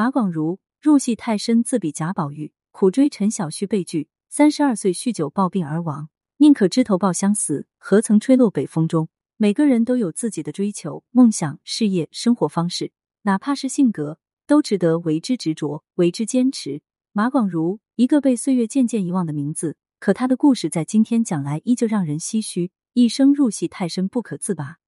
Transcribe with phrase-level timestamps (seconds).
[0.00, 6.08] 马广如入戏太深，自比贾宝玉，苦追陈小旭被拒，三十二岁酗酒暴病而亡。
[6.38, 9.10] 宁可枝头抱香死，何曾吹落北风中？
[9.36, 12.92] 每个人都有自己的追求、梦想、事业、生活方式，
[13.24, 16.80] 哪怕是性格，都值得为之执着，为之坚持。
[17.12, 22.72] 马广如，一个被岁月渐渐遗忘的名字，可他的故事在今天讲来依旧让人唏嘘。
[22.94, 24.78] 一生入戏太深，不可自拔，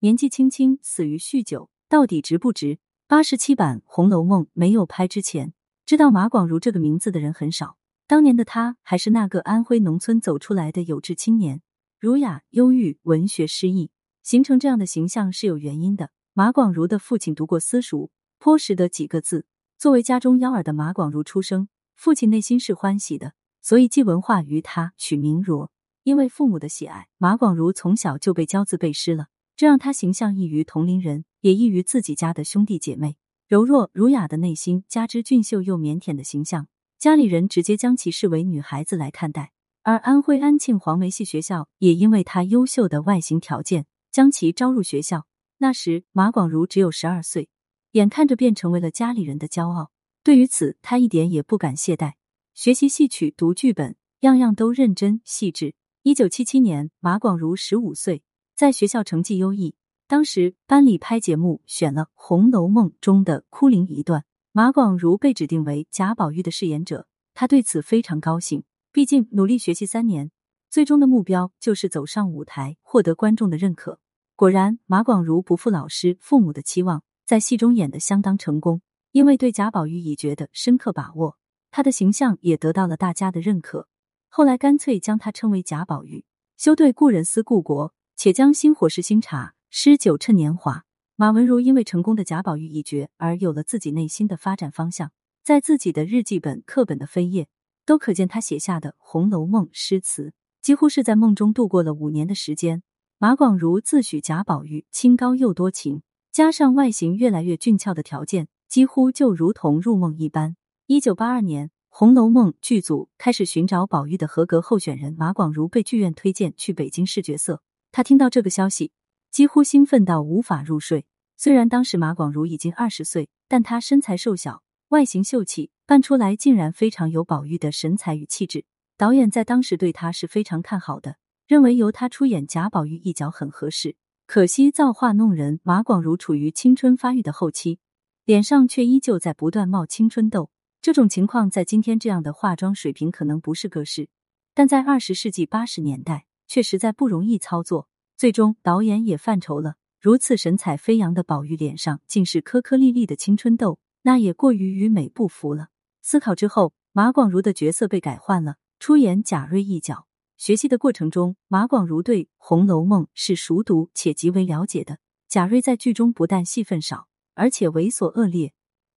[0.00, 2.78] 年纪轻轻死于酗酒，到底值不值？
[3.10, 5.52] 八十七版《红楼梦》没有拍之前，
[5.84, 7.76] 知道马广如这个名字的人很少。
[8.06, 11.60] 当年的他还是那个安徽农村走出来的有志青年，
[11.98, 13.90] 儒雅、忧郁、文学诗意，
[14.22, 16.10] 形成这样的形象是有原因的。
[16.34, 19.44] 马广如的父亲读过私塾，颇识得几个字。
[19.76, 25.68] 作为家中幺儿的马广如出生，父亲内心是欢喜的，所以既文化于他，取名如。
[26.04, 33.16] 因为父母的喜爱，马广如从小就被教字背诗了，这让他形象异于同龄人，也异于自己家的兄弟姐妹。
[33.46, 36.68] 柔弱儒雅的内心，加之俊秀又腼腆的形象。
[36.98, 45.26] 家里人直接将其视为女孩子来看待，而安徽安庆黄梅戏学校也因为她优秀的外形条件，将其招入学校。
[45.58, 47.48] 那时马广如只有十二岁，
[47.92, 49.90] 眼看着便成为了家里人的骄傲。
[50.22, 52.12] 对于此，他一点也不敢懈怠，
[52.54, 55.74] 学习戏曲、读剧本，样样都认真细致。
[56.02, 58.22] 一九七七年，马广如十五岁，
[58.54, 59.74] 在学校成绩优异，
[60.10, 64.24] 当时班里拍节目选了《红楼梦》中的哭灵一段。
[64.50, 68.64] 马广如被指定为贾宝玉的饰演者，他对此非常高兴。
[68.90, 70.32] 毕竟努力学习三年，
[70.68, 74.00] 最终的目标就是走上舞台，获得观众的认可。
[74.34, 78.82] 果然，马广如不负老师、父母的期望，在戏中演得相当成功。
[79.12, 81.36] 因为对贾宝玉已觉得深刻把握，
[81.70, 83.86] 他的形象也得到了大家的认可。
[84.28, 86.24] 后来干脆将他称为贾宝玉。
[86.56, 90.84] 休对故人思故国，且将新火试新茶，诗酒趁年华。
[91.14, 95.12] 马文如因为成功的贾宝玉一角而有了自己内心的发展方向，
[95.44, 97.46] 在自己的日记本、课本的扉页
[97.86, 102.82] 都可见他写下的《红楼梦》诗词，几乎是在梦中度过了五年的时间。
[103.18, 110.56] 马广如自诩贾宝玉清高又多情，加上外形越来越俊俏的条件，几乎就如同入梦一般。
[110.86, 117.62] 一九八二年，《红楼梦》剧组开始寻找宝玉的合格候选人，马广如被剧院推荐去北京试角色。
[117.92, 118.92] 他听到这个消息，
[119.30, 121.06] 几乎兴奋到无法入睡。
[121.36, 128.64] 虽然当时马广如已经二十岁，但她身材瘦小，外形秀气，扮出来竟然非常有宝玉的神采与气质。
[128.96, 133.96] 导演在当时对她是非常看好的，认为由她出演贾宝玉一角很合适。
[134.26, 137.78] 可惜造化弄人，马广如处于青春发育的后期，
[138.24, 140.50] 脸上却依旧在不断冒青春痘。
[140.82, 144.08] 这种情况在今天这样的化妆水平可能不是个事，
[144.54, 147.88] 但在二十世纪八十年代却实在不容易操作。
[148.20, 149.76] 最终导演也犯愁了。
[149.98, 155.68] 如此神采飞扬的宝玉脸上竟是颗颗粒粒的青春痘，那也过于与美不符了。
[156.02, 160.06] 思考之后，马广如的角色被改换了，出演贾瑞一角。
[160.36, 164.98] 学习的过程中，马广如对《红楼梦》是熟读且极为了解的。
[165.26, 168.52] 贾瑞在剧中不但戏份少，而且猥琐恶劣，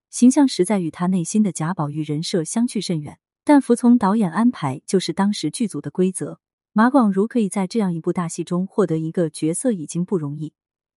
[0.10, 3.20] 形象实在与他内心的贾宝玉人设相去甚远。
[3.46, 6.42] 但服从导演安排，就是当时剧组的规则。
[6.76, 10.54] 马广如可以在这样一部大戏中获得一个角色，已经不容易。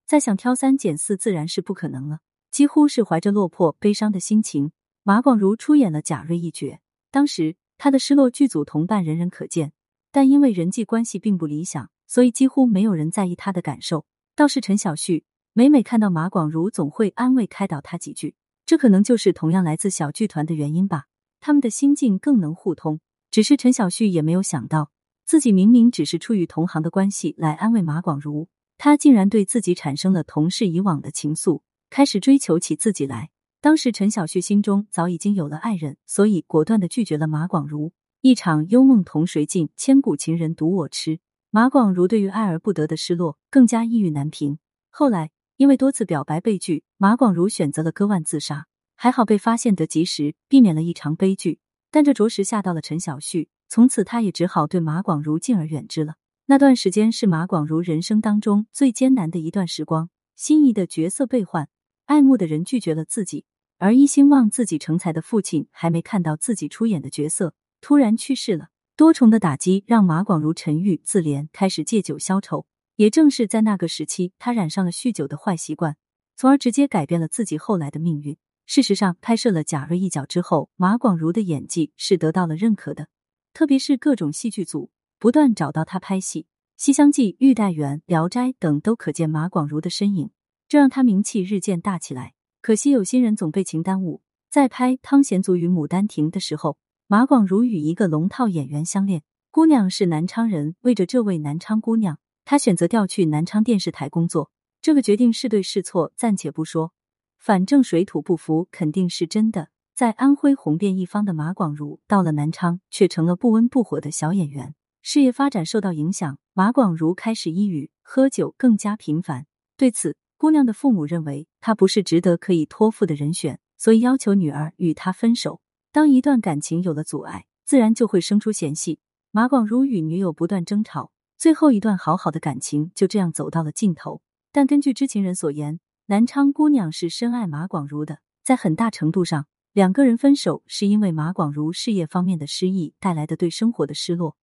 [0.07, 2.21] 再想挑三拣四，自然是不可能了。
[2.51, 4.73] 几乎是怀着落魄、悲伤的心情，
[5.03, 6.81] 马广如出演了贾瑞一角。
[7.11, 9.75] 当时他的失落，剧组同伴人人可见，
[10.11, 14.07] 但因为人际关系并不理想，所以几乎没有人在意他的感受。
[14.35, 18.35] 倒是陈小旭，每每看到马广如，总会安慰开导他几句。
[18.65, 21.05] 这可能就是同样来自小剧团的原因吧。
[21.39, 23.01] 他们的心境更能互通。
[23.31, 24.91] 只是陈小旭也没有想到，
[25.27, 28.49] 自己明明只是出于同行的关系来安慰马广如。
[28.79, 33.31] 他竟然对自己产生了同事以往的情愫，开始追求起自己来。
[33.61, 37.93] 当时陈小旭心中早已经有了爱人，所以果断的拒绝了马广如。
[38.21, 41.19] 一场幽梦同谁尽，千古情人独我痴。
[41.51, 44.61] 马广如对于爱而不得的失落更加抑郁难平。
[44.91, 48.69] 后来因为多次表白被拒，马广如选择了割腕自杀。
[48.95, 51.59] 还好被发现得及时，避免了一场悲剧。
[51.91, 56.15] 但这着实吓到了陈小旭，从此他也只好对马广如敬而远之了。
[56.47, 61.69] 那段时间是马广如人生当中最艰难的一段时光，心仪的角色被换，
[62.05, 63.45] 爱慕的人拒绝了自己，
[63.79, 68.69] 而一心望自己成才的父亲还没看到自己出演的角色，突然去世了。
[68.97, 72.65] 多重的打击让马广如沉郁自怜，开始借酒消愁。
[72.95, 75.97] 也正是在那个时期，他染上了酗酒的坏习惯，
[76.35, 78.39] 从而直接改变了自己后来的命运。
[78.65, 83.09] 事实上，拍摄了贾瑞一角之后，马广如的演技是得到了认可的，
[83.57, 84.91] 特别是各种戏剧组。
[85.19, 86.43] 不断找到他拍戏，
[86.77, 90.31] 《西厢记》《玉带园》《聊斋》等都可见马广如的身影，
[90.69, 92.35] 这让他名气日渐大起来。
[92.61, 94.21] 可惜有心人总被情耽误，
[94.51, 94.69] 在。
[94.69, 96.77] 拍《汤显祖与牡丹亭》的时候，
[97.07, 100.77] 马广如与一个龙套演员相恋，姑娘是南昌人。
[100.83, 104.51] 为着这位南昌姑娘，他选择调去南昌电视台工作。
[104.83, 106.93] 这个决定是对是错，暂且不说，
[107.39, 109.71] 反正水土不服肯定是真的。
[109.97, 116.39] 在安徽红遍一方的马广如，到了南昌却成了不温不火的小演员，事业发展受到影响。
[116.53, 119.47] 马广如开始抑郁，喝酒更加频繁。
[119.75, 125.63] 对此，姑娘的父母认为他不是值得可以托付的人选，所以要求女儿与他分手。
[125.91, 128.99] 当一段感情有了阻碍，自然就会生出嫌隙。
[129.31, 134.21] 马广如与女友不断争吵，最后一段好好的感情就这样走到了尽头。
[134.53, 139.47] 但根据知情人所言，南昌姑娘是深爱马广如的，在很大程度上。
[139.77, 144.35] 两个人分手是因为马广如事业方面的失意带来的对生活的失落，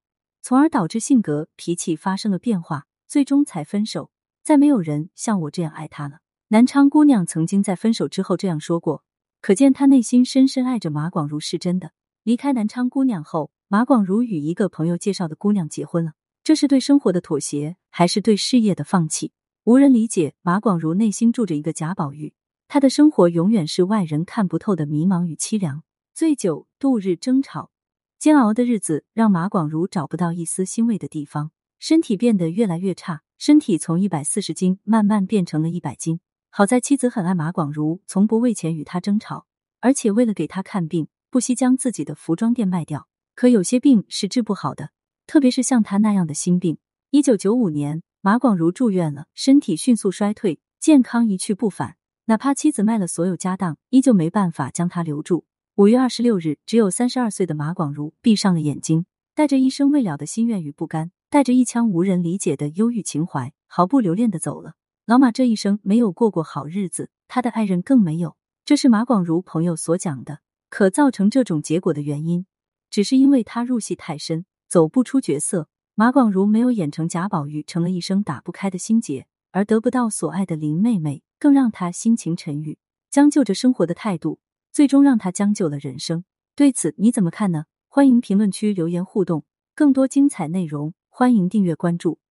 [0.44, 4.12] 从而导致性格脾气发生了变化，最终才分手。
[4.44, 6.20] 再没有人像我这样爱他了。
[6.50, 9.04] 南昌姑娘曾经在分手之后这样说过，
[9.42, 11.94] 可见她内心深深爱着马广如是真的。
[12.22, 16.12] 离开南昌姑娘后，马广如与一个朋友介绍的姑娘结婚了，
[16.44, 19.32] 这是对生活的妥协，还是对事业的放弃？
[19.64, 20.36] 无人理解。
[20.44, 22.36] 马广如内心住着一个贾宝玉。
[22.74, 27.70] 他的生活永远是外人看不透的迷茫与凄凉，醉酒度日，争吵
[28.18, 36.20] 煎熬的日子让马广如找不到一丝欣慰的地方，身体变得越来越差，身体从一百四十斤慢慢变成了一百斤。
[36.50, 39.46] 好在妻子很爱马广如，从不为钱与他争吵，
[39.80, 43.08] 而且为了给他看病，不惜将自己的服装店卖掉。
[43.36, 44.90] 可有些病是治不好的，
[45.28, 46.80] 特别是像他那样的心病。
[47.12, 51.98] 一九九五年，马广如住院了，身体迅速衰退，健康一去不返。
[52.26, 55.46] 哪怕妻子卖了所有家当，依旧没办法将他留住。
[55.76, 59.06] 五月二十六日，只有三十二岁的马广如闭上了眼睛，
[59.36, 64.76] 带着一生未了的心愿与不甘，带着一腔无人理解的忧郁情怀，毫不留恋的走了。
[65.06, 68.38] 老马这一生没有过过好日子，他的爱人更没有。
[68.64, 70.40] 这是马广如朋友所讲的。
[70.70, 72.46] 可造成这种结果的原因，
[72.90, 75.68] 只是因为他入戏太深，走不出角色。
[75.94, 81.24] 马广如没有演成贾宝玉，成了一生打不开的心结，而得不到所爱的林妹妹。
[81.40, 82.78] 更让他心情沉郁，
[83.10, 84.40] 将就着生活的态度，
[84.72, 86.24] 最终让他将就了人生。
[86.56, 87.66] 对此你怎么看呢？
[87.90, 89.44] 欢迎评论区留言互动，
[89.76, 92.23] 更多精彩内容，欢迎订阅关注。